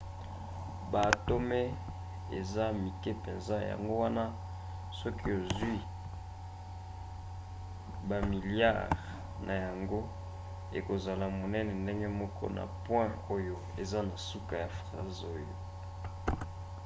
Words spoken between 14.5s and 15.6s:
ya phrase oyo